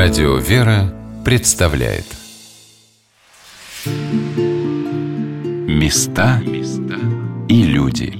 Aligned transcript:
Радио 0.00 0.36
«Вера» 0.36 0.94
представляет. 1.24 2.04
Места 5.66 6.40
и 7.48 7.62
люди. 7.64 8.12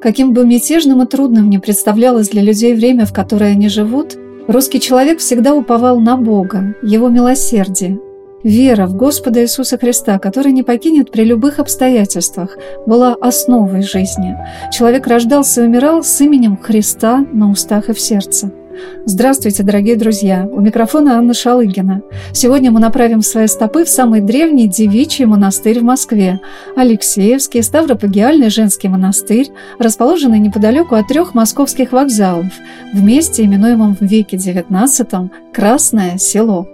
Каким 0.00 0.32
бы 0.32 0.46
мятежным 0.46 1.02
и 1.02 1.06
трудным 1.06 1.50
ни 1.50 1.58
представлялось 1.58 2.30
для 2.30 2.40
людей 2.40 2.72
время, 2.72 3.04
в 3.04 3.12
которое 3.12 3.50
они 3.50 3.68
живут, 3.68 4.16
русский 4.48 4.80
человек 4.80 5.18
всегда 5.18 5.54
уповал 5.54 6.00
на 6.00 6.16
Бога, 6.16 6.74
Его 6.82 7.10
милосердие, 7.10 8.00
Вера 8.44 8.86
в 8.86 8.94
Господа 8.94 9.40
Иисуса 9.40 9.78
Христа, 9.78 10.18
который 10.18 10.52
не 10.52 10.62
покинет 10.62 11.10
при 11.10 11.24
любых 11.24 11.58
обстоятельствах, 11.58 12.58
была 12.86 13.16
основой 13.18 13.82
жизни. 13.82 14.36
Человек 14.70 15.06
рождался 15.06 15.62
и 15.62 15.66
умирал 15.66 16.04
с 16.04 16.20
именем 16.20 16.58
Христа 16.58 17.24
на 17.32 17.50
устах 17.50 17.88
и 17.88 17.94
в 17.94 18.00
сердце. 18.00 18.52
Здравствуйте, 19.06 19.62
дорогие 19.62 19.96
друзья! 19.96 20.46
У 20.52 20.60
микрофона 20.60 21.16
Анна 21.16 21.32
Шалыгина. 21.32 22.02
Сегодня 22.32 22.70
мы 22.70 22.80
направим 22.80 23.22
свои 23.22 23.46
стопы 23.46 23.84
в 23.84 23.88
самый 23.88 24.20
древний 24.20 24.68
девичий 24.68 25.24
монастырь 25.24 25.80
в 25.80 25.84
Москве– 25.84 26.38
Алексеевский 26.76 27.62
Ставропагиальный 27.62 28.50
женский 28.50 28.88
монастырь, 28.88 29.52
расположенный 29.78 30.38
неподалеку 30.38 30.96
от 30.96 31.08
трех 31.08 31.34
московских 31.34 31.92
вокзалов, 31.92 32.52
в 32.92 33.02
месте, 33.02 33.44
именуемом 33.44 33.96
в 33.96 34.02
веке 34.02 34.36
XIX 34.36 35.30
«Красное 35.54 36.18
село». 36.18 36.73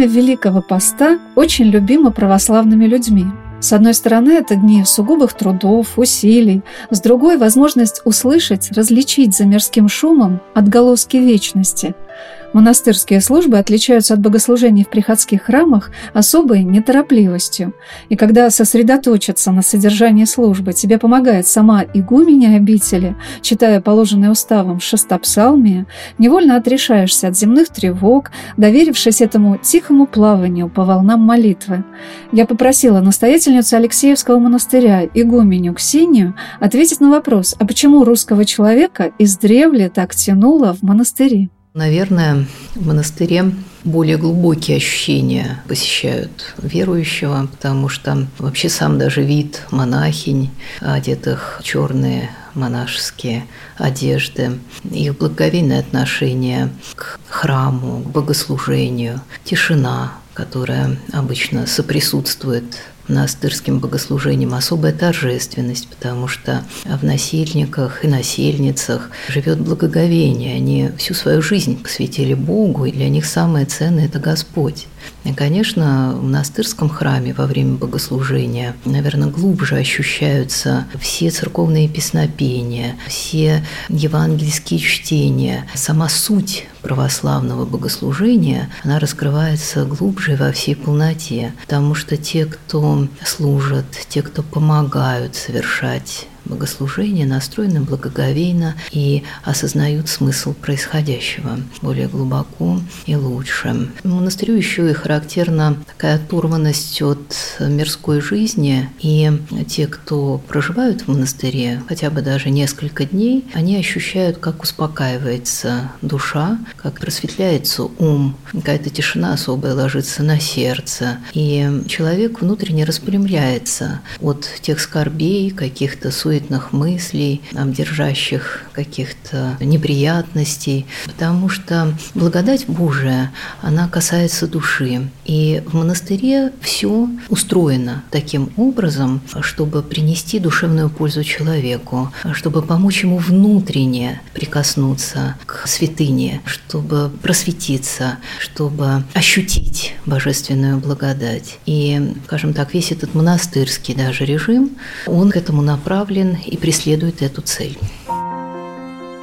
Время 0.00 0.14
Великого 0.14 0.62
Поста 0.62 1.18
очень 1.34 1.66
любимо 1.66 2.10
православными 2.10 2.86
людьми. 2.86 3.26
С 3.60 3.74
одной 3.74 3.92
стороны, 3.92 4.30
это 4.30 4.56
дни 4.56 4.82
сугубых 4.82 5.34
трудов, 5.34 5.98
усилий, 5.98 6.62
с 6.88 7.02
другой– 7.02 7.36
возможность 7.38 8.00
услышать, 8.06 8.72
различить 8.72 9.36
за 9.36 9.44
мирским 9.44 9.90
шумом 9.90 10.40
отголоски 10.54 11.18
вечности– 11.18 11.94
Монастырские 12.52 13.20
службы 13.20 13.58
отличаются 13.58 14.14
от 14.14 14.20
богослужений 14.20 14.84
в 14.84 14.90
приходских 14.90 15.42
храмах 15.42 15.92
особой 16.12 16.64
неторопливостью. 16.64 17.74
И 18.08 18.16
когда 18.16 18.50
сосредоточиться 18.50 19.52
на 19.52 19.62
содержании 19.62 20.24
службы 20.24 20.72
тебе 20.72 20.98
помогает 20.98 21.46
сама 21.46 21.84
игуменя 21.94 22.56
обители, 22.56 23.16
читая 23.40 23.80
положенные 23.80 24.32
уставом 24.32 24.80
шестопсалмия, 24.80 25.86
невольно 26.18 26.56
отрешаешься 26.56 27.28
от 27.28 27.36
земных 27.36 27.68
тревог, 27.68 28.32
доверившись 28.56 29.20
этому 29.20 29.56
тихому 29.56 30.06
плаванию 30.06 30.68
по 30.68 30.84
волнам 30.84 31.20
молитвы. 31.20 31.84
Я 32.32 32.46
попросила 32.46 33.00
настоятельницу 33.00 33.76
Алексеевского 33.76 34.40
монастыря, 34.40 35.04
игуменю 35.14 35.74
Ксению, 35.74 36.34
ответить 36.58 37.00
на 37.00 37.10
вопрос, 37.10 37.54
а 37.60 37.64
почему 37.64 38.02
русского 38.02 38.44
человека 38.44 39.12
издревле 39.18 39.88
так 39.88 40.16
тянуло 40.16 40.74
в 40.74 40.82
монастыри? 40.82 41.50
Наверное, 41.72 42.46
в 42.74 42.84
монастыре 42.84 43.54
более 43.84 44.16
глубокие 44.16 44.78
ощущения 44.78 45.62
посещают 45.68 46.52
верующего, 46.58 47.46
потому 47.48 47.88
что 47.88 48.26
вообще 48.40 48.68
сам 48.68 48.98
даже 48.98 49.22
вид 49.22 49.62
монахинь, 49.70 50.50
одетых 50.80 51.58
в 51.60 51.62
черные 51.62 52.30
монашеские 52.54 53.46
одежды, 53.76 54.58
их 54.90 55.16
благоговейное 55.16 55.78
отношение 55.78 56.70
к 56.96 57.20
храму, 57.28 58.02
к 58.02 58.08
богослужению, 58.08 59.20
тишина, 59.44 60.14
которая 60.34 60.98
обычно 61.12 61.68
соприсутствует 61.68 62.64
монастырским 63.10 63.80
богослужением 63.80 64.54
особая 64.54 64.92
торжественность, 64.92 65.88
потому 65.88 66.28
что 66.28 66.64
в 66.84 67.04
насильниках 67.04 68.04
и 68.04 68.08
насельницах 68.08 69.10
живет 69.28 69.60
благоговение. 69.60 70.56
Они 70.56 70.90
всю 70.96 71.14
свою 71.14 71.42
жизнь 71.42 71.82
посвятили 71.82 72.34
Богу, 72.34 72.86
и 72.86 72.92
для 72.92 73.08
них 73.08 73.26
самое 73.26 73.66
ценное– 73.66 74.04
это 74.06 74.18
Господь. 74.18 74.86
И, 75.24 75.32
конечно, 75.32 76.14
в 76.14 76.22
монастырском 76.22 76.88
храме 76.88 77.34
во 77.34 77.46
время 77.46 77.74
богослужения, 77.76 78.74
наверное, 78.84 79.28
глубже 79.28 79.76
ощущаются 79.76 80.86
все 80.98 81.30
церковные 81.30 81.88
песнопения, 81.88 82.96
все 83.06 83.64
евангельские 83.88 84.80
чтения, 84.80 85.66
сама 85.74 86.08
суть 86.08 86.66
православного 86.82 87.66
богослужения, 87.66 88.70
она 88.82 88.98
раскрывается 88.98 89.84
глубже 89.84 90.36
во 90.36 90.52
всей 90.52 90.74
полноте, 90.74 91.52
потому 91.62 91.94
что 91.94 92.16
те, 92.16 92.46
кто 92.46 92.99
служат, 93.24 93.86
те, 94.08 94.22
кто 94.22 94.42
помогают 94.42 95.36
совершать 95.36 96.26
богослужения 96.50 97.26
настроены 97.26 97.80
благоговейно 97.80 98.74
и 98.90 99.22
осознают 99.44 100.08
смысл 100.08 100.52
происходящего 100.52 101.58
более 101.80 102.08
глубоко 102.08 102.80
и 103.06 103.16
лучше. 103.16 103.88
Монастырю 104.04 104.54
еще 104.56 104.90
и 104.90 104.94
характерна 104.94 105.76
такая 105.86 106.16
оторванность 106.16 107.00
от 107.02 107.56
мирской 107.60 108.20
жизни, 108.20 108.90
и 109.00 109.30
те, 109.68 109.86
кто 109.86 110.38
проживают 110.48 111.02
в 111.02 111.08
монастыре 111.08 111.82
хотя 111.88 112.10
бы 112.10 112.22
даже 112.22 112.50
несколько 112.50 113.04
дней, 113.04 113.44
они 113.54 113.76
ощущают, 113.76 114.38
как 114.38 114.62
успокаивается 114.62 115.92
душа, 116.02 116.58
как 116.76 116.98
просветляется 117.00 117.84
ум, 117.84 118.36
какая-то 118.52 118.90
тишина 118.90 119.34
особая 119.34 119.74
ложится 119.74 120.22
на 120.22 120.40
сердце, 120.40 121.18
и 121.32 121.82
человек 121.88 122.40
внутренне 122.40 122.84
распрямляется 122.84 124.00
от 124.20 124.48
тех 124.62 124.80
скорбей, 124.80 125.50
каких-то 125.50 126.10
сует 126.10 126.39
суетных 126.40 126.72
мыслей, 126.72 127.42
держащих 127.52 128.62
каких-то 128.72 129.56
неприятностей, 129.60 130.86
потому 131.06 131.48
что 131.48 131.94
благодать 132.14 132.66
Божия, 132.66 133.32
она 133.62 133.88
касается 133.88 134.46
души. 134.46 135.08
И 135.26 135.62
в 135.66 135.74
монастыре 135.74 136.52
все 136.60 137.08
устроено 137.28 138.02
таким 138.10 138.50
образом, 138.56 139.20
чтобы 139.42 139.82
принести 139.82 140.38
душевную 140.38 140.88
пользу 140.90 141.24
человеку, 141.24 142.12
чтобы 142.32 142.62
помочь 142.62 143.02
ему 143.02 143.18
внутренне 143.18 144.20
прикоснуться 144.34 145.36
к 145.46 145.66
святыне, 145.66 146.40
чтобы 146.44 147.10
просветиться, 147.22 148.18
чтобы 148.38 149.04
ощутить 149.14 149.94
божественную 150.06 150.78
благодать. 150.78 151.58
И, 151.66 152.14
скажем 152.26 152.54
так, 152.54 152.74
весь 152.74 152.92
этот 152.92 153.14
монастырский 153.14 153.94
даже 153.94 154.24
режим, 154.24 154.70
он 155.06 155.30
к 155.30 155.36
этому 155.36 155.62
направлен 155.62 156.29
направлен 156.30 156.36
и 156.46 156.56
преследует 156.56 157.22
эту 157.22 157.42
цель. 157.42 157.76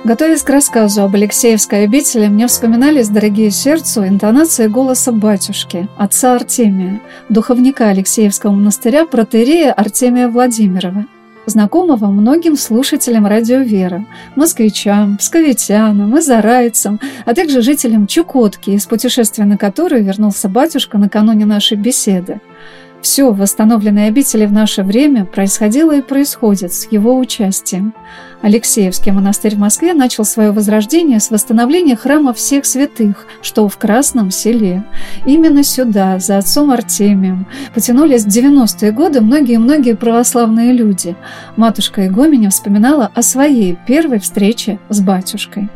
Готовясь 0.04 0.44
к 0.44 0.50
рассказу 0.50 1.04
об 1.04 1.16
Алексеевской 1.16 1.84
обители, 1.84 2.28
мне 2.28 2.48
вспоминались, 2.48 3.10
дорогие 3.10 3.52
сердцу, 3.52 4.08
интонации 4.08 4.68
голоса 4.68 5.12
батюшки, 5.12 5.90
отца 5.98 6.36
Артемия, 6.36 7.02
духовника 7.30 7.90
Алексеевского 7.90 8.52
монастыря, 8.52 9.06
протерея 9.06 9.74
Артемия 9.74 10.30
Владимирова, 10.30 11.06
знакомого 11.46 12.06
многим 12.06 12.56
слушателям 12.56 13.28
радио 13.28 13.58
«Вера», 13.58 14.06
москвичам, 14.36 15.18
псковитянам 15.18 16.16
и 16.16 16.22
зарайцам, 16.22 17.02
а 17.26 17.34
также 17.34 17.62
жителям 17.62 18.08
Чукотки, 18.08 18.70
из 18.70 18.86
путешествия 18.86 19.44
на 19.44 19.58
которую 19.58 20.06
вернулся 20.06 20.48
батюшка 20.48 20.98
накануне 20.98 21.46
нашей 21.46 21.76
беседы. 21.76 22.40
Все 23.02 23.32
в 23.32 23.42
обители 24.08 24.46
в 24.46 24.52
наше 24.52 24.84
время 24.84 25.26
происходило 25.26 25.96
и 25.96 26.02
происходит 26.02 26.74
с 26.74 26.92
его 26.92 27.18
участием. 27.18 27.94
Алексеевский 28.42 29.12
монастырь 29.12 29.56
в 29.56 29.60
Москве 29.60 29.94
начал 29.94 30.26
свое 30.26 30.52
возрождение 30.52 31.20
с 31.20 31.32
восстановления 31.32 31.96
храма 31.96 32.34
всех 32.34 32.66
святых, 32.66 33.26
что 33.42 33.68
в 33.68 33.78
Красном 33.78 34.32
селе. 34.32 34.84
Именно 35.26 35.64
сюда, 35.64 36.20
за 36.20 36.38
отцом 36.38 36.72
Артемием, 36.72 37.48
потянулись 37.74 38.24
в 38.24 38.28
90-е 38.28 38.92
годы 38.92 39.22
многие-многие 39.22 39.96
православные 39.96 40.74
люди. 40.74 41.16
Матушка 41.56 42.08
Игоменя 42.08 42.50
вспоминала 42.50 43.12
о 43.14 43.22
своей 43.22 43.78
первой 43.88 44.20
встрече 44.20 44.80
с 44.90 45.02
батюшкой. 45.02 45.70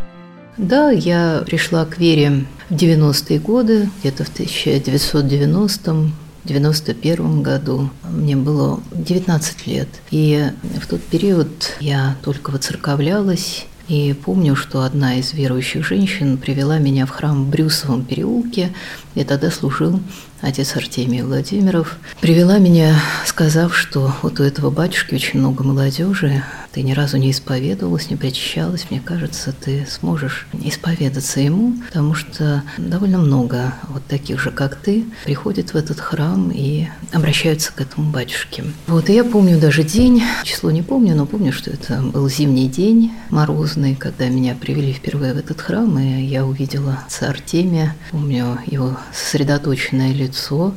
Да, 0.58 0.92
я 0.92 1.44
пришла 1.46 1.86
к 1.86 1.98
вере 1.98 2.46
в 2.70 2.76
90-е 2.76 3.40
годы, 3.40 3.90
где-то 4.00 4.24
в 4.24 4.30
1990 4.30 5.94
в 5.94 6.10
91 6.46 7.44
году. 7.44 7.90
Мне 8.04 8.36
было 8.36 8.80
19 8.92 9.68
лет. 9.68 9.88
И 10.12 10.52
в 10.82 10.88
тот 10.88 11.02
период 11.02 11.76
я 11.80 12.16
только 12.24 12.52
воцерковлялась, 12.52 13.66
и 13.88 14.14
помню, 14.14 14.56
что 14.56 14.84
одна 14.84 15.16
из 15.16 15.34
верующих 15.34 15.86
женщин 15.86 16.38
привела 16.38 16.78
меня 16.78 17.06
в 17.06 17.10
храм 17.10 17.44
в 17.44 17.50
Брюсовом 17.50 18.06
переулке, 18.06 18.72
и 19.16 19.24
тогда 19.26 19.52
служил 19.52 20.00
отец 20.40 20.76
Артемий 20.78 21.24
Владимиров. 21.24 21.98
Привела 22.22 22.58
меня, 22.58 22.96
сказав, 23.26 23.76
что 23.76 24.14
вот 24.22 24.40
у 24.40 24.44
этого 24.44 24.70
батюшки 24.70 25.16
очень 25.16 25.40
много 25.40 25.64
молодежи, 25.64 26.42
ты 26.72 26.84
ни 26.84 26.94
разу 26.94 27.18
не 27.18 27.32
исповедовалась, 27.32 28.10
не 28.10 28.16
причащалась, 28.16 28.88
мне 28.90 29.02
кажется, 29.02 29.54
ты 29.54 29.86
сможешь 29.90 30.48
исповедаться 30.64 31.40
ему, 31.40 31.76
потому 31.88 32.14
что 32.14 32.64
довольно 32.78 33.18
много 33.18 33.74
вот 33.90 34.06
таких 34.06 34.40
же, 34.40 34.52
как 34.52 34.76
ты, 34.76 35.06
приходят 35.26 35.74
в 35.74 35.76
этот 35.76 36.00
храм 36.00 36.52
и 36.54 36.88
обращаются 37.12 37.74
к 37.74 37.82
этому 37.82 38.12
батюшке. 38.12 38.64
Вот, 38.88 39.10
и 39.10 39.14
я 39.14 39.24
помню 39.24 39.60
даже 39.60 39.84
день, 39.84 40.24
число 40.44 40.72
не 40.72 40.82
помню, 40.82 41.16
но 41.16 41.26
помню, 41.26 41.52
что 41.52 41.72
это 41.72 42.02
был 42.02 42.28
зимний 42.30 42.70
день, 42.70 43.12
морозный, 43.30 43.96
когда 43.96 44.28
меня 44.30 44.56
привели 44.56 44.94
впервые 44.94 45.34
в 45.34 45.38
этот 45.38 45.60
храм, 45.62 46.00
и 46.00 46.24
я 46.24 46.46
увидела 46.46 47.00
отца 47.06 47.28
Артемия, 47.28 47.96
помню 48.12 48.60
его 48.66 48.98
сосредоточенное 49.14 50.14
лицо, 50.14 50.74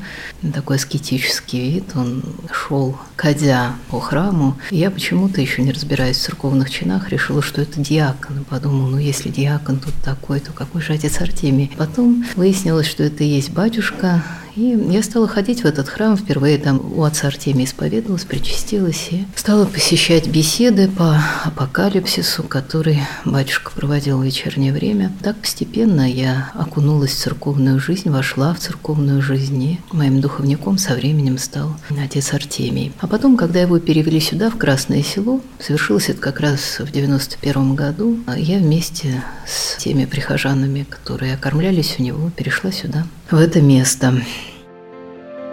такой 0.52 0.76
аскетический 0.76 1.70
вид, 1.70 1.85
он 1.94 2.23
шел, 2.52 2.99
кадя 3.16 3.75
по 3.90 4.00
храму, 4.00 4.56
я 4.70 4.90
почему-то 4.90 5.40
еще 5.40 5.62
не 5.62 5.72
разбираясь 5.72 6.16
в 6.16 6.22
церковных 6.22 6.70
чинах, 6.70 7.11
решила, 7.11 7.43
что 7.43 7.62
это 7.62 7.81
диакон. 7.81 8.44
Подумала, 8.44 8.90
ну 8.90 8.99
если 8.99 9.28
диакон 9.28 9.78
тут 9.78 9.94
такой, 10.05 10.40
то 10.40 10.52
какой 10.52 10.82
же 10.82 10.93
отец 10.93 11.20
Артемий? 11.20 11.72
Потом 11.76 12.25
выяснилось, 12.37 12.87
что 12.87 13.02
это 13.02 13.25
и 13.25 13.28
есть 13.28 13.50
батюшка, 13.50 14.22
и 14.56 14.79
я 14.91 15.03
стала 15.03 15.27
ходить 15.27 15.62
в 15.62 15.65
этот 15.65 15.89
храм, 15.89 16.17
впервые 16.17 16.59
там 16.59 16.81
у 16.97 17.03
отца 17.03 17.27
Артемия 17.27 17.67
исповедовалась, 17.67 18.25
причастилась 18.25 19.09
и 19.11 19.25
стала 19.35 19.65
посещать 19.65 20.29
беседы 20.29 20.89
по 20.89 21.21
апокалипсису, 21.45 22.45
который 22.45 23.01
батюшка 23.25 23.73
проводил 23.73 24.19
в 24.19 24.25
вечернее 24.25 24.73
время. 24.73 25.12
Так 25.23 25.37
постепенно 25.37 26.11
я 26.11 26.51
окунулась 26.55 27.12
в 27.12 27.19
церковную 27.19 27.81
жизнь, 27.81 28.11
вошла 28.11 28.55
в 28.55 28.61
церковную 28.61 29.23
жизнь, 29.23 29.62
и 29.62 29.81
моим 29.93 30.21
духовником 30.21 30.79
со 30.79 30.95
временем 30.95 31.39
стал 31.39 31.77
отец 32.03 32.33
Артемий. 32.33 32.93
А 33.00 33.07
потом, 33.07 33.37
когда 33.37 33.61
его 33.61 33.79
перевели 33.79 34.21
сюда, 34.21 34.50
в 34.50 34.57
Красное 34.57 35.03
Село, 35.03 35.41
совершилось 35.59 36.09
это 36.09 36.21
как 36.21 36.41
раз 36.41 36.79
в 36.79 36.91
91 36.91 37.75
году, 37.75 38.19
я 38.37 38.59
вместе 38.59 39.23
с 39.47 39.77
теми 39.77 40.05
прихожанами, 40.05 40.87
которые 40.89 41.35
окормлялись 41.35 41.97
у 41.99 42.03
него, 42.03 42.31
перешла 42.31 42.71
сюда, 42.71 43.05
в 43.31 43.37
это 43.37 43.61
место. 43.61 44.15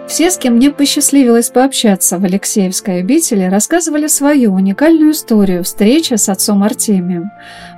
Все, 0.08 0.30
с 0.30 0.36
кем 0.36 0.56
мне 0.56 0.70
посчастливилось 0.70 1.48
пообщаться 1.48 2.18
в 2.18 2.24
Алексеевской 2.24 3.00
обители, 3.00 3.44
рассказывали 3.44 4.08
свою 4.08 4.52
уникальную 4.52 5.12
историю 5.12 5.64
встречи 5.64 6.14
с 6.14 6.28
отцом 6.28 6.62
Артемием. 6.62 7.30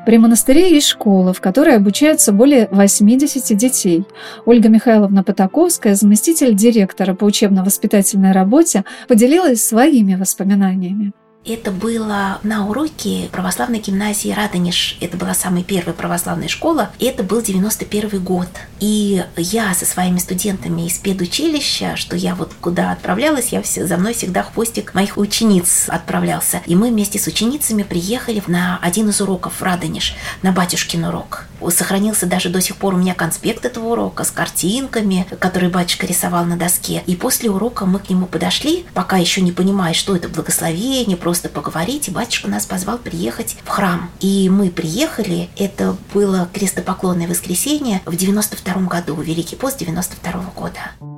При 0.05 0.19
монастыре 0.19 0.75
есть 0.75 0.89
школа, 0.89 1.33
в 1.33 1.41
которой 1.41 1.77
обучаются 1.77 2.33
более 2.33 2.69
80 2.73 3.57
детей. 3.57 4.05
Ольга 4.47 4.69
Михайловна 4.69 5.23
Потаковская, 5.23 5.95
заместитель 5.95 6.55
директора 6.55 7.15
по 7.15 7.25
учебно-воспитательной 7.25 8.33
работе, 8.33 8.85
поделилась 9.07 9.65
своими 9.65 10.17
воспоминаниями. 10.17 11.13
Это 11.47 11.71
было 11.71 12.39
на 12.43 12.67
уроке 12.67 13.29
православной 13.31 13.79
гимназии 13.79 14.31
Радонеж. 14.31 14.97
Это 15.03 15.19
была 15.19 15.35
самая 15.35 15.63
первая 15.63 15.95
православная 15.95 16.49
школа. 16.49 16.91
Это 16.99 17.23
был 17.23 17.43
91 17.43 18.25
год. 18.25 18.49
И 18.81 19.23
я 19.37 19.75
со 19.75 19.85
своими 19.85 20.17
студентами 20.17 20.87
из 20.87 20.97
педучилища, 20.99 21.97
что 21.97 22.17
я 22.17 22.35
вот 22.35 22.53
куда 22.63 22.93
отправлялась, 22.93 23.49
я 23.49 23.61
все, 23.61 23.87
за 23.87 23.99
мной 23.99 24.15
всегда 24.15 24.43
хвостик 24.43 24.95
моих 24.95 25.19
учениц 25.19 25.85
отправлялся. 25.89 26.63
И 26.65 26.75
мы 26.75 26.89
вместе 26.89 27.19
с 27.19 27.27
ученицами 27.27 27.83
приехали 27.83 28.43
на 28.47 28.79
один 28.81 29.11
из 29.11 29.21
уроков 29.21 29.61
в 29.61 29.63
Радонеж, 29.63 30.15
на 30.41 30.51
батюшкин 30.51 31.05
урок. 31.05 31.45
Сохранился 31.71 32.27
даже 32.27 32.49
до 32.49 32.61
сих 32.61 32.77
пор 32.77 32.95
у 32.95 32.99
меня 32.99 33.15
конспект 33.15 33.65
этого 33.65 33.93
урока 33.93 34.25
с 34.25 34.31
картинками, 34.31 35.27
которые 35.39 35.71
батюшка 35.71 36.07
рисовал 36.07 36.45
на 36.45 36.57
доске. 36.57 37.03
И 37.07 37.17
после 37.17 37.51
урока 37.51 37.87
мы 37.87 37.99
к 37.99 38.09
нему 38.09 38.27
подошли, 38.27 38.85
пока 38.95 39.17
еще 39.17 39.41
не 39.41 39.53
понимая, 39.53 39.95
что 39.95 40.15
это 40.17 40.29
благословение, 40.29 41.17
просто 41.17 41.49
поговорить, 41.49 42.09
и 42.09 42.11
батюшка 42.11 42.49
нас 42.49 42.67
позвал 42.67 42.99
приехать 42.99 43.57
в 43.65 43.69
храм. 43.69 44.11
И 44.21 44.49
мы 44.51 44.71
приехали, 44.71 45.49
это 45.57 45.97
было 46.13 46.49
крестопоклонное 46.53 47.29
воскресенье 47.29 48.01
в 48.05 48.17
92 48.17 48.75
году, 48.83 49.15
Великий 49.21 49.57
пост 49.57 49.79
92 49.79 50.53
года. 50.55 51.14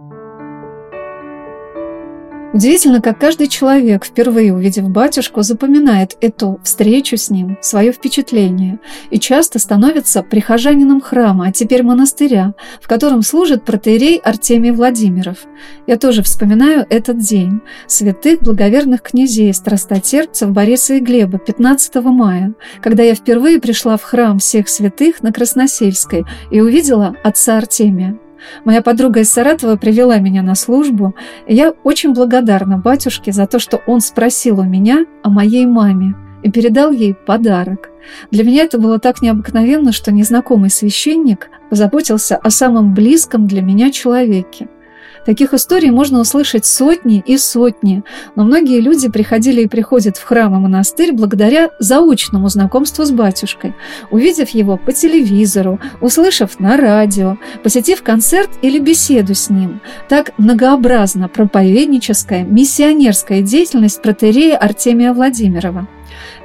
Удивительно, 2.57 3.03
как 3.03 3.21
каждый 3.21 3.49
человек, 3.49 4.07
впервые 4.07 4.55
увидев 4.55 4.89
батюшку, 4.89 5.43
запоминает 5.43 6.17
эту 6.23 6.59
встречу 6.65 7.19
с 7.19 7.29
ним, 7.29 7.59
свое 7.61 7.93
впечатление, 7.93 8.79
и 9.11 9.19
часто 9.19 9.59
становится 9.59 10.23
прихожанином 10.23 11.03
храма, 11.03 11.49
а 11.49 11.53
теперь 11.53 11.83
монастыря, 11.83 12.55
в 12.81 12.89
котором 12.89 13.21
служит 13.21 13.67
протеерей 13.67 14.17
Артемий 14.17 14.71
Владимиров. 14.71 15.45
Я 15.87 15.99
тоже 15.99 16.23
вспоминаю 16.23 16.87
этот 16.89 17.19
день, 17.19 17.61
святых 17.87 18.41
благоверных 18.41 19.03
князей, 19.03 19.53
страстотерпцев 19.53 20.51
Бориса 20.51 20.95
и 20.95 21.01
Глеба, 21.01 21.37
15 21.37 21.97
мая, 21.97 22.55
когда 22.81 23.03
я 23.03 23.15
впервые 23.15 23.61
пришла 23.61 23.99
в 23.99 24.03
храм 24.03 24.39
всех 24.39 24.71
святых 24.71 25.23
на 25.23 25.31
Красносельской 25.31 26.25
и 26.51 26.63
увидела 26.63 27.17
отца 27.23 27.59
Артемия. 27.59 28.19
Моя 28.65 28.83
подруга 28.83 29.21
из 29.21 29.33
Саратова 29.33 29.77
привела 29.77 30.19
меня 30.19 30.43
на 30.43 30.55
службу, 30.55 31.15
и 31.47 31.55
я 31.55 31.73
очень 31.85 32.13
благодарна 32.13 32.79
батюшке 32.79 33.33
за 33.33 33.47
то, 33.47 33.59
что 33.59 33.81
он 33.87 34.01
спросил 34.01 34.61
у 34.61 34.65
меня 34.65 35.07
о 35.23 35.31
моей 35.31 35.67
маме 35.67 36.15
и 36.43 36.51
передал 36.51 36.93
ей 36.93 37.15
подарок. 37.15 37.91
Для 38.31 38.45
меня 38.45 38.65
это 38.65 38.79
было 38.79 38.99
так 38.99 39.23
необыкновенно, 39.23 39.93
что 39.93 40.13
незнакомый 40.13 40.71
священник 40.71 41.51
позаботился 41.71 42.37
о 42.37 42.51
самом 42.51 42.95
близком 42.95 43.47
для 43.47 43.63
меня 43.63 43.91
человеке. 43.91 44.69
Таких 45.27 45.55
историй 45.55 45.91
можно 45.91 46.21
услышать 46.21 46.65
сотни 46.65 47.23
и 47.27 47.37
сотни, 47.37 48.05
но 48.37 48.45
многие 48.45 48.81
люди 48.81 49.09
приходили 49.11 49.63
и 49.63 49.67
приходят 49.67 50.17
в 50.17 50.23
храм 50.23 50.55
и 50.55 50.59
монастырь 50.59 51.13
благодаря 51.13 51.71
заочному 51.81 52.49
знакомству 52.49 53.05
с 53.05 53.11
батюшкой, 53.11 53.75
увидев 54.13 54.51
его 54.51 54.77
по 54.77 54.93
телевизору, 54.93 55.81
услышав 56.01 56.61
на 56.61 56.77
радио, 56.77 57.39
посетив 57.65 58.05
концерт 58.05 58.51
или 58.63 58.79
беседу 58.79 59.35
с 59.35 59.51
ним. 59.51 59.81
Так 60.09 60.31
многообразна 60.39 61.29
проповедническая, 61.29 62.45
миссионерская 62.45 63.43
деятельность 63.43 64.01
протерея 64.01 64.57
Артемия 64.57 65.13
Владимирова. 65.13 65.89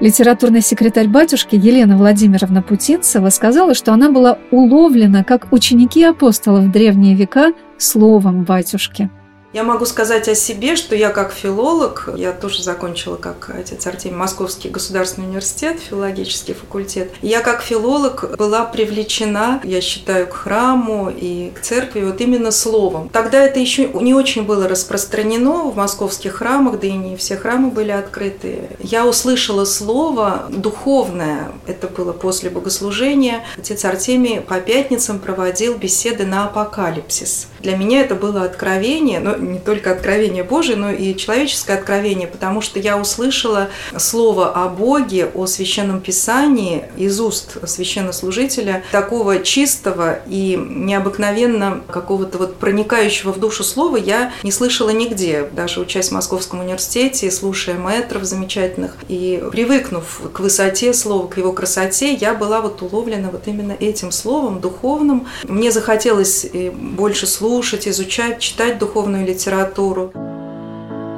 Литературный 0.01 0.61
секретарь 0.61 1.07
батюшки 1.07 1.55
Елена 1.55 1.95
Владимировна 1.95 2.63
Путинцева 2.63 3.29
сказала, 3.29 3.75
что 3.75 3.93
она 3.93 4.09
была 4.09 4.39
уловлена 4.49 5.23
как 5.23 5.53
ученики 5.53 6.03
апостолов 6.03 6.63
в 6.63 6.71
древние 6.71 7.13
века 7.13 7.53
словом 7.77 8.43
батюшки. 8.43 9.11
Я 9.53 9.63
могу 9.63 9.85
сказать 9.85 10.29
о 10.29 10.35
себе, 10.35 10.77
что 10.77 10.95
я 10.95 11.09
как 11.09 11.33
филолог, 11.33 12.07
я 12.15 12.31
тоже 12.31 12.63
закончила, 12.63 13.17
как 13.17 13.49
отец 13.53 13.85
Артемий, 13.85 14.15
Московский 14.15 14.69
государственный 14.69 15.27
университет, 15.27 15.77
филологический 15.77 16.53
факультет. 16.53 17.11
Я 17.21 17.41
как 17.41 17.61
филолог 17.61 18.37
была 18.37 18.63
привлечена, 18.63 19.59
я 19.65 19.81
считаю, 19.81 20.27
к 20.27 20.33
храму 20.33 21.09
и 21.09 21.51
к 21.51 21.59
церкви 21.59 22.01
вот 22.01 22.21
именно 22.21 22.51
словом. 22.51 23.09
Тогда 23.09 23.43
это 23.43 23.59
еще 23.59 23.89
не 23.89 24.13
очень 24.13 24.43
было 24.43 24.69
распространено 24.69 25.63
в 25.69 25.75
московских 25.75 26.35
храмах, 26.35 26.79
да 26.79 26.87
и 26.87 26.93
не 26.93 27.17
все 27.17 27.35
храмы 27.35 27.71
были 27.71 27.91
открыты. 27.91 28.69
Я 28.79 29.05
услышала 29.05 29.65
слово 29.65 30.45
духовное, 30.49 31.51
это 31.67 31.89
было 31.89 32.13
после 32.13 32.49
богослужения. 32.49 33.43
Отец 33.57 33.83
Артемий 33.83 34.39
по 34.39 34.61
пятницам 34.61 35.19
проводил 35.19 35.75
беседы 35.75 36.25
на 36.25 36.45
апокалипсис. 36.45 37.47
Для 37.61 37.77
меня 37.77 38.01
это 38.01 38.15
было 38.15 38.43
откровение, 38.43 39.19
но 39.19 39.35
не 39.35 39.59
только 39.59 39.91
откровение 39.91 40.43
Божие, 40.43 40.75
но 40.75 40.91
и 40.91 41.15
человеческое 41.15 41.77
откровение, 41.77 42.27
потому 42.27 42.61
что 42.61 42.79
я 42.79 42.97
услышала 42.97 43.69
слово 43.97 44.51
о 44.51 44.67
Боге, 44.67 45.29
о 45.33 45.45
Священном 45.45 46.01
Писании 46.01 46.85
из 46.97 47.19
уст 47.19 47.57
священнослужителя, 47.67 48.83
такого 48.91 49.43
чистого 49.43 50.19
и 50.27 50.57
необыкновенно 50.57 51.81
какого-то 51.87 52.37
вот 52.37 52.55
проникающего 52.55 53.31
в 53.31 53.39
душу 53.39 53.63
слова 53.63 53.97
я 53.97 54.33
не 54.43 54.51
слышала 54.51 54.89
нигде, 54.89 55.47
даже 55.51 55.81
учась 55.81 56.09
в 56.09 56.13
Московском 56.13 56.61
университете, 56.61 57.29
слушая 57.29 57.75
мэтров 57.75 58.23
замечательных 58.23 58.95
и 59.07 59.43
привыкнув 59.51 60.21
к 60.33 60.39
высоте 60.39 60.93
слова, 60.93 61.27
к 61.27 61.37
его 61.37 61.53
красоте, 61.53 62.13
я 62.13 62.33
была 62.33 62.61
вот 62.61 62.81
уловлена 62.81 63.29
вот 63.31 63.47
именно 63.47 63.73
этим 63.73 64.11
словом 64.11 64.61
духовным. 64.61 65.27
Мне 65.43 65.71
захотелось 65.71 66.47
больше 66.73 67.27
слушать, 67.27 67.50
изучать, 67.59 68.39
читать 68.39 68.79
духовную 68.79 69.25
литературу. 69.25 70.13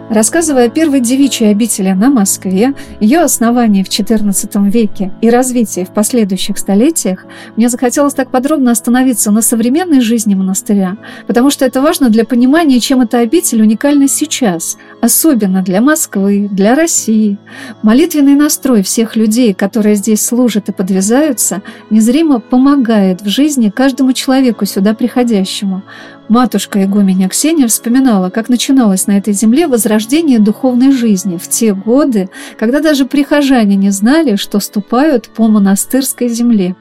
Рассказывая 0.10 0.68
о 0.68 0.70
первой 0.70 1.00
девичьей 1.00 1.50
обители 1.50 1.90
на 1.90 2.10
Москве, 2.10 2.75
ее 3.00 3.22
основании 3.22 3.84
в 3.84 3.88
XIV 3.88 4.70
веке 4.70 5.12
и 5.22 5.30
развитии 5.30 5.86
в 5.86 5.94
последующих 5.94 6.60
столетиях, 6.60 7.25
мне 7.56 7.68
захотелось 7.68 8.13
так 8.13 8.30
подробно 8.30 8.70
остановиться 8.70 9.32
на 9.32 9.42
современной 9.42 10.02
жизни 10.02 10.36
монастыря, 10.36 10.98
потому 11.25 11.50
что 11.50 11.66
это 11.66 11.82
важно 11.82 12.10
для 12.10 12.25
понимания, 12.25 12.80
чем 12.80 13.02
эта 13.02 13.20
обитель 13.20 13.62
уникальна 13.63 14.08
сейчас, 14.08 14.78
особенно 15.02 15.63
для 15.63 15.82
Москвы, 15.82 16.48
для 16.52 16.75
России. 16.75 17.40
Молитвенный 17.82 18.36
настрой 18.36 18.84
всех 18.84 19.16
людей, 19.16 19.56
которые 19.56 19.96
здесь 19.96 20.24
служат 20.24 20.70
и 20.70 20.74
подвязаются, 20.74 21.63
незримо 21.90 22.40
помогает 22.40 23.22
в 23.22 23.30
жизни 23.30 23.70
каждому 23.70 24.13
человеку 24.13 24.66
сюда 24.66 24.94
приходящему. 24.94 25.82
Матушка 26.34 26.84
игуменя 26.84 27.30
Ксения 27.30 27.68
вспоминала, 27.68 28.32
как 28.32 28.50
начиналось 28.50 29.06
на 29.06 29.20
этой 29.20 29.34
земле 29.34 29.68
возрождение 29.68 30.40
духовной 30.40 30.92
жизни 30.92 31.38
в 31.38 31.48
те 31.48 31.75
годы, 31.75 32.28
когда 32.58 32.80
даже 32.82 33.06
прихожане 33.06 33.75
не 33.75 33.92
знали, 33.92 34.36
что 34.36 34.60
ступают 34.60 35.30
по 35.30 35.48
монастырской 35.48 36.30
земле. 36.30 36.75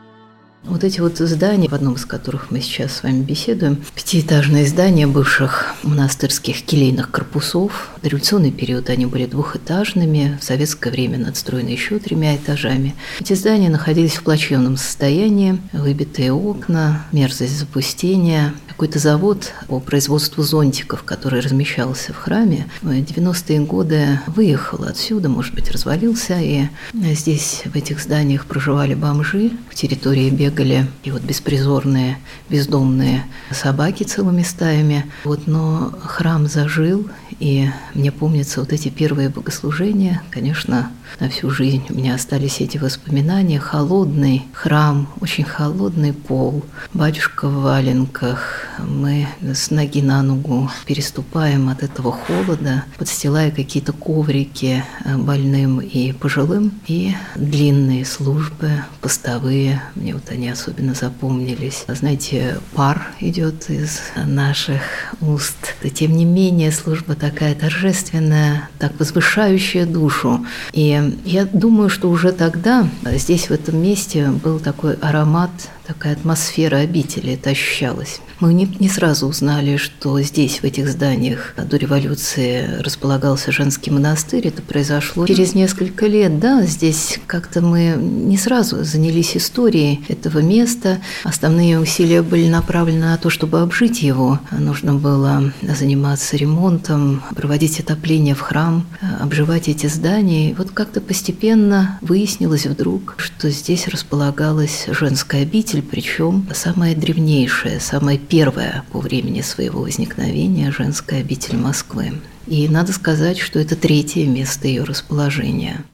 Вот 0.64 0.84
эти 0.84 1.00
вот 1.00 1.18
здания, 1.18 1.68
в 1.68 1.72
одном 1.74 1.94
из 1.94 2.06
которых 2.06 2.52
мы 2.52 2.60
сейчас 2.60 2.92
с 2.92 3.02
вами 3.02 3.20
беседуем, 3.22 3.82
пятиэтажные 3.96 4.64
здания 4.64 5.08
бывших 5.08 5.74
монастырских 5.82 6.62
келейных 6.62 7.10
корпусов. 7.10 7.90
В 8.00 8.06
революционный 8.06 8.52
период 8.52 8.88
они 8.88 9.06
были 9.06 9.26
двухэтажными, 9.26 10.38
в 10.40 10.44
советское 10.44 10.90
время 10.90 11.18
надстроены 11.18 11.68
еще 11.68 11.98
тремя 11.98 12.36
этажами. 12.36 12.94
Эти 13.18 13.32
здания 13.32 13.70
находились 13.70 14.14
в 14.14 14.22
плачевном 14.22 14.76
состоянии, 14.76 15.58
выбитые 15.72 16.32
окна, 16.32 17.04
мерзость 17.10 17.58
запустения. 17.58 18.54
Какой-то 18.72 18.98
завод 18.98 19.52
по 19.68 19.80
производству 19.80 20.42
зонтиков, 20.42 21.02
который 21.02 21.40
размещался 21.40 22.12
в 22.12 22.16
храме, 22.16 22.66
в 22.80 22.88
90-е 22.88 23.60
годы 23.60 24.20
выехал 24.26 24.84
отсюда, 24.84 25.28
может 25.28 25.54
быть, 25.54 25.70
развалился, 25.70 26.38
и 26.40 26.68
здесь, 26.94 27.62
в 27.64 27.76
этих 27.76 28.00
зданиях, 28.00 28.46
проживали 28.46 28.94
бомжи, 28.94 29.50
в 29.70 29.74
территории 29.74 30.30
бега 30.30 30.52
бегали, 30.52 30.86
и 31.02 31.10
вот 31.10 31.22
беспризорные, 31.22 32.18
бездомные 32.48 33.24
собаки 33.50 34.04
целыми 34.04 34.42
стаями. 34.42 35.06
Вот, 35.24 35.46
но 35.46 35.92
храм 36.02 36.46
зажил, 36.46 37.08
и 37.38 37.68
мне 37.94 38.12
помнятся 38.12 38.60
вот 38.60 38.72
эти 38.72 38.88
первые 38.88 39.28
богослужения, 39.28 40.22
конечно, 40.30 40.90
на 41.20 41.28
всю 41.28 41.50
жизнь 41.50 41.84
у 41.90 41.94
меня 41.94 42.14
остались 42.14 42.60
эти 42.60 42.78
воспоминания. 42.78 43.60
Холодный 43.60 44.46
храм, 44.52 45.08
очень 45.20 45.44
холодный 45.44 46.12
пол, 46.12 46.64
батюшка 46.94 47.48
в 47.48 47.62
валенках. 47.62 48.61
Мы 48.78 49.26
с 49.42 49.70
ноги 49.70 50.00
на 50.02 50.22
ногу 50.22 50.70
переступаем 50.86 51.68
от 51.68 51.82
этого 51.82 52.12
холода, 52.12 52.84
подстилая 52.98 53.50
какие-то 53.50 53.92
коврики 53.92 54.84
э, 55.04 55.16
больным 55.16 55.80
и 55.80 56.12
пожилым, 56.12 56.72
и 56.86 57.14
длинные 57.34 58.04
службы, 58.04 58.70
постовые. 59.00 59.82
Мне 59.94 60.14
вот 60.14 60.30
они 60.30 60.48
особенно 60.48 60.94
запомнились. 60.94 61.84
Знаете, 61.88 62.58
пар 62.74 63.08
идет 63.20 63.70
из 63.70 64.00
наших 64.16 64.82
уст. 65.20 65.74
Но, 65.82 65.88
тем 65.88 66.16
не 66.16 66.24
менее, 66.24 66.72
служба 66.72 67.14
такая 67.14 67.54
торжественная, 67.54 68.68
так 68.78 68.92
возвышающая 68.98 69.86
душу. 69.86 70.44
И 70.72 71.16
я 71.24 71.44
думаю, 71.44 71.88
что 71.88 72.10
уже 72.10 72.32
тогда 72.32 72.88
здесь, 73.04 73.48
в 73.48 73.52
этом 73.52 73.82
месте, 73.82 74.28
был 74.30 74.58
такой 74.58 74.94
аромат 74.94 75.50
такая 75.92 76.14
атмосфера 76.14 76.76
обители, 76.76 77.34
это 77.34 77.50
ощущалось. 77.50 78.20
Мы 78.40 78.54
не, 78.54 78.64
не 78.80 78.88
сразу 78.88 79.26
узнали, 79.26 79.76
что 79.76 80.20
здесь, 80.20 80.60
в 80.60 80.64
этих 80.64 80.88
зданиях, 80.88 81.54
до 81.56 81.76
революции 81.76 82.80
располагался 82.80 83.52
женский 83.52 83.90
монастырь. 83.90 84.48
Это 84.48 84.62
произошло 84.62 85.26
через 85.26 85.54
несколько 85.54 86.06
лет. 86.06 86.40
Да, 86.40 86.62
здесь 86.62 87.20
как-то 87.26 87.60
мы 87.60 87.94
не 87.98 88.36
сразу 88.38 88.82
занялись 88.84 89.36
историей 89.36 90.04
этого 90.08 90.38
места. 90.38 90.98
Основные 91.24 91.78
усилия 91.78 92.22
были 92.22 92.48
направлены 92.48 93.04
на 93.06 93.16
то, 93.18 93.28
чтобы 93.30 93.60
обжить 93.60 94.02
его. 94.02 94.40
Нужно 94.50 94.94
было 94.94 95.52
заниматься 95.62 96.36
ремонтом, 96.36 97.22
проводить 97.36 97.80
отопление 97.80 98.34
в 98.34 98.40
храм, 98.40 98.86
обживать 99.20 99.68
эти 99.68 99.86
здания. 99.86 100.50
И 100.50 100.54
вот 100.54 100.70
как-то 100.70 101.00
постепенно 101.00 101.98
выяснилось 102.00 102.66
вдруг, 102.66 103.14
что 103.18 103.50
здесь 103.50 103.86
располагалась 103.88 104.86
женская 104.88 105.42
обитель, 105.42 105.81
причем 105.82 106.46
самая 106.54 106.94
древнейшая, 106.94 107.80
самая 107.80 108.18
первая 108.18 108.84
по 108.92 109.00
времени 109.00 109.40
своего 109.40 109.82
возникновения 109.82 110.70
женская 110.70 111.20
обитель 111.20 111.56
Москвы. 111.56 112.14
И 112.46 112.68
надо 112.68 112.92
сказать, 112.92 113.38
что 113.38 113.58
это 113.58 113.76
третье 113.76 114.26
место 114.26 114.66
ее 114.68 114.82
расположения. 114.84 115.84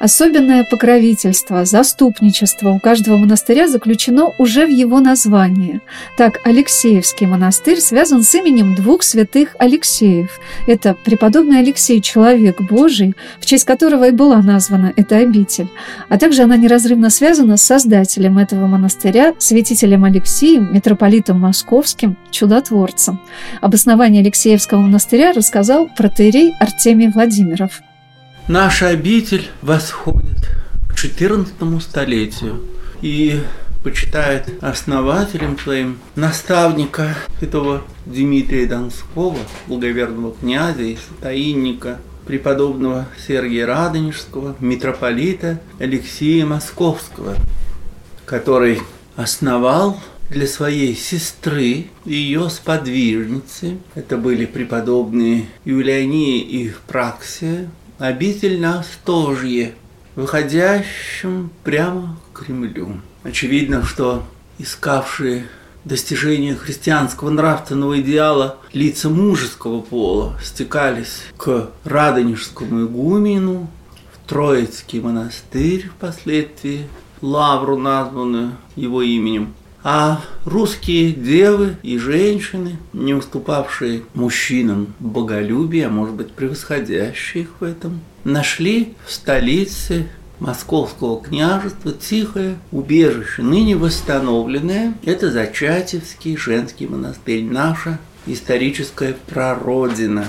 Особенное 0.00 0.64
покровительство, 0.64 1.66
заступничество 1.66 2.70
у 2.70 2.80
каждого 2.80 3.18
монастыря 3.18 3.68
заключено 3.68 4.32
уже 4.38 4.64
в 4.64 4.70
его 4.70 4.98
названии. 4.98 5.82
Так, 6.16 6.40
Алексеевский 6.46 7.26
монастырь 7.26 7.80
связан 7.80 8.22
с 8.22 8.34
именем 8.34 8.74
двух 8.74 9.02
святых 9.02 9.54
Алексеев. 9.58 10.40
Это 10.66 10.94
преподобный 11.04 11.58
Алексей, 11.58 12.00
человек 12.00 12.62
Божий, 12.62 13.14
в 13.40 13.44
честь 13.44 13.66
которого 13.66 14.08
и 14.08 14.10
была 14.10 14.40
названа 14.40 14.94
эта 14.96 15.18
обитель. 15.18 15.68
А 16.08 16.16
также 16.16 16.44
она 16.44 16.56
неразрывно 16.56 17.10
связана 17.10 17.58
с 17.58 17.62
создателем 17.62 18.38
этого 18.38 18.66
монастыря, 18.66 19.34
святителем 19.36 20.04
Алексеем, 20.04 20.72
митрополитом 20.72 21.40
Московским, 21.40 22.16
чудотворцем. 22.30 23.20
Об 23.60 23.74
основании 23.74 24.22
Алексеевского 24.22 24.80
монастыря 24.80 25.32
рассказал 25.32 25.90
протеерей 25.94 26.54
Артемий 26.58 27.08
Владимиров. 27.08 27.82
Наша 28.48 28.88
обитель 28.88 29.48
восходит 29.62 30.48
к 30.88 30.94
XIV 30.94 31.80
столетию 31.80 32.64
и 33.00 33.40
почитает 33.82 34.62
основателем 34.62 35.58
своим 35.58 35.98
наставника 36.16 37.16
святого 37.38 37.82
Дмитрия 38.06 38.66
Донского, 38.66 39.38
благоверного 39.66 40.34
князя 40.34 40.82
и 40.82 40.98
таинника, 41.20 41.98
преподобного 42.26 43.08
Сергия 43.26 43.66
Радонежского, 43.66 44.54
митрополита 44.60 45.60
Алексея 45.78 46.44
Московского, 46.46 47.36
который 48.26 48.80
основал 49.16 49.98
для 50.28 50.46
своей 50.46 50.94
сестры 50.94 51.86
и 52.04 52.14
ее 52.14 52.48
сподвижницы, 52.50 53.78
это 53.96 54.16
были 54.16 54.46
преподобные 54.46 55.46
Юлиания 55.64 56.44
и 56.44 56.70
Праксия, 56.86 57.68
обитель 58.00 58.58
на 58.58 58.82
Стожье, 58.82 59.74
выходящем 60.16 61.50
прямо 61.62 62.18
к 62.32 62.40
Кремлю. 62.40 63.00
Очевидно, 63.22 63.84
что 63.84 64.24
искавшие 64.58 65.46
достижения 65.84 66.54
христианского 66.54 67.28
нравственного 67.28 68.00
идеала 68.00 68.56
лица 68.72 69.10
мужеского 69.10 69.82
пола 69.82 70.38
стекались 70.42 71.24
к 71.36 71.70
Радонежскому 71.84 72.86
игумену, 72.86 73.70
в 74.14 74.28
Троицкий 74.28 75.00
монастырь 75.00 75.88
впоследствии, 75.88 76.88
лавру, 77.20 77.76
названную 77.76 78.52
его 78.76 79.02
именем, 79.02 79.52
а 79.82 80.20
русские 80.44 81.12
девы 81.12 81.76
и 81.82 81.98
женщины, 81.98 82.76
не 82.92 83.14
уступавшие 83.14 84.02
мужчинам 84.14 84.94
в 85.00 85.06
боголюбии, 85.06 85.80
а 85.80 85.88
может 85.88 86.14
быть 86.14 86.32
превосходящие 86.32 87.44
их 87.44 87.50
в 87.60 87.64
этом, 87.64 88.00
нашли 88.24 88.94
в 89.06 89.12
столице 89.12 90.06
Московского 90.38 91.22
княжества 91.22 91.92
тихое 91.92 92.56
убежище, 92.72 93.42
ныне 93.42 93.76
восстановленное. 93.76 94.94
Это 95.04 95.30
Зачатевский 95.30 96.36
женский 96.36 96.86
монастырь, 96.86 97.44
наша 97.44 97.98
историческая 98.26 99.14
прародина. 99.28 100.26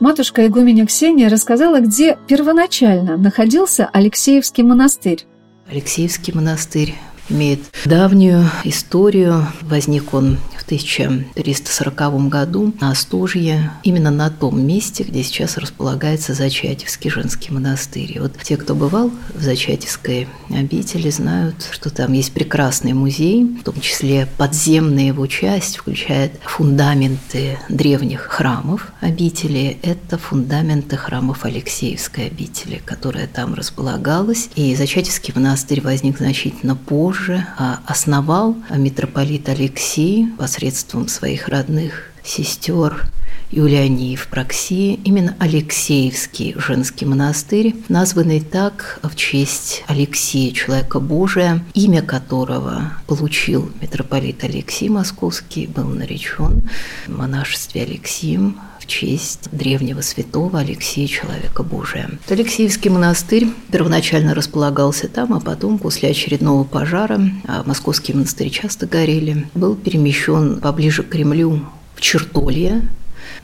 Матушка 0.00 0.46
игуменя 0.46 0.86
Ксения 0.86 1.30
рассказала, 1.30 1.80
где 1.80 2.18
первоначально 2.26 3.16
находился 3.16 3.88
Алексеевский 3.92 4.62
монастырь. 4.62 5.24
Алексеевский 5.66 6.34
монастырь 6.34 6.94
имеет 7.28 7.60
давнюю 7.84 8.48
историю. 8.64 9.46
Возник 9.62 10.14
он 10.14 10.38
1340 10.64 12.28
году 12.28 12.74
на 12.80 12.90
Остожье, 12.90 13.70
именно 13.82 14.10
на 14.10 14.30
том 14.30 14.64
месте, 14.66 15.04
где 15.04 15.22
сейчас 15.22 15.56
располагается 15.56 16.34
Зачатевский 16.34 17.10
женский 17.10 17.52
монастырь. 17.52 18.12
И 18.16 18.18
вот 18.18 18.32
те, 18.42 18.56
кто 18.56 18.74
бывал 18.74 19.10
в 19.34 19.42
Зачатевской 19.42 20.26
обители, 20.50 21.10
знают, 21.10 21.68
что 21.70 21.90
там 21.90 22.12
есть 22.12 22.32
прекрасный 22.32 22.92
музей, 22.92 23.44
в 23.44 23.64
том 23.64 23.80
числе 23.80 24.28
подземная 24.36 25.06
его 25.08 25.26
часть 25.26 25.76
включает 25.76 26.32
фундаменты 26.44 27.58
древних 27.68 28.22
храмов 28.22 28.92
обители. 29.00 29.78
Это 29.82 30.18
фундаменты 30.18 30.96
храмов 30.96 31.44
Алексеевской 31.44 32.26
обители, 32.26 32.80
которая 32.84 33.26
там 33.26 33.54
располагалась. 33.54 34.48
И 34.54 34.74
Зачатевский 34.74 35.32
монастырь 35.34 35.80
возник 35.80 36.18
значительно 36.18 36.74
позже, 36.74 37.46
а, 37.58 37.80
основал 37.86 38.56
митрополит 38.70 39.48
Алексей 39.48 40.28
посредством 40.38 40.63
своих 41.08 41.48
родных 41.48 42.10
сестер 42.24 43.10
Юлиане 43.50 44.12
Евпроксии, 44.12 44.98
именно 45.04 45.36
Алексеевский 45.38 46.54
женский 46.56 47.04
монастырь, 47.04 47.76
названный 47.88 48.40
так 48.40 48.98
в 49.02 49.14
честь 49.14 49.84
Алексея, 49.86 50.52
человека 50.52 50.98
Божия, 50.98 51.62
имя 51.74 52.02
которого 52.02 52.94
получил 53.06 53.70
митрополит 53.80 54.42
Алексей 54.42 54.88
Московский, 54.88 55.66
был 55.66 55.84
наречен 55.84 56.68
в 57.06 57.16
монашестве 57.16 57.82
Алексием 57.82 58.58
в 58.84 58.86
честь 58.86 59.48
древнего 59.50 60.02
святого 60.02 60.58
Алексея 60.58 61.06
Человека 61.06 61.62
Божия. 61.62 62.10
Алексеевский 62.28 62.90
монастырь 62.90 63.48
первоначально 63.72 64.34
располагался 64.34 65.08
там, 65.08 65.32
а 65.32 65.40
потом, 65.40 65.78
после 65.78 66.10
очередного 66.10 66.64
пожара, 66.64 67.18
а 67.46 67.62
московские 67.64 68.16
монастыри 68.16 68.50
часто 68.50 68.86
горели, 68.86 69.46
был 69.54 69.74
перемещен 69.74 70.60
поближе 70.60 71.02
к 71.02 71.08
Кремлю 71.08 71.64
в 71.94 72.00
Чертолье, 72.02 72.82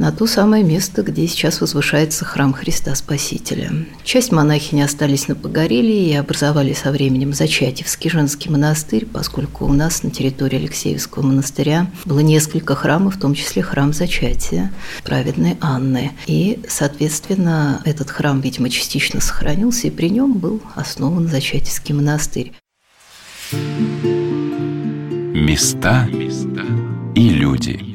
на 0.01 0.11
то 0.13 0.27
самое 0.27 0.65
место, 0.65 1.03
где 1.03 1.29
сейчас 1.29 1.61
возвышается 1.61 2.25
храм 2.25 2.55
Христа 2.55 2.95
Спасителя. 2.95 3.71
Часть 4.03 4.33
монахини 4.33 4.81
остались 4.81 5.29
на 5.29 5.35
Погорелии 5.35 6.09
и 6.09 6.15
образовали 6.15 6.73
со 6.73 6.91
временем 6.91 7.35
Зачатевский 7.35 8.09
женский 8.09 8.49
монастырь, 8.49 9.05
поскольку 9.05 9.67
у 9.67 9.73
нас 9.75 10.03
на 10.03 10.11
территории 10.11 10.57
Алексеевского 10.57 11.23
монастыря 11.23 11.91
было 12.07 12.21
несколько 12.21 12.75
храмов, 12.75 13.17
в 13.17 13.21
том 13.21 13.35
числе 13.35 13.63
храм 13.63 13.93
Зачатия 13.93 14.73
праведной 15.05 15.59
Анны. 15.61 16.13
И, 16.27 16.61
соответственно, 16.67 17.83
этот 17.85 18.11
храм, 18.11 18.41
видимо, 18.41 18.71
частично 18.71 19.21
сохранился, 19.21 19.89
и 19.89 19.91
при 19.91 20.09
нем 20.09 20.33
был 20.33 20.63
основан 20.77 21.29
Зачатевский 21.29 21.95
монастырь. 21.95 22.55
Места 25.35 26.09
и 27.15 27.29
люди– 27.29 27.85